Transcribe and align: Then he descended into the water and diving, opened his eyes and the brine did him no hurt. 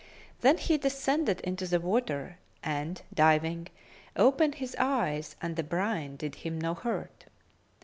Then 0.39 0.57
he 0.57 0.79
descended 0.79 1.41
into 1.41 1.67
the 1.67 1.79
water 1.79 2.39
and 2.63 2.99
diving, 3.13 3.67
opened 4.15 4.55
his 4.55 4.75
eyes 4.79 5.35
and 5.43 5.55
the 5.55 5.63
brine 5.63 6.15
did 6.15 6.33
him 6.41 6.59
no 6.59 6.73
hurt. 6.73 7.25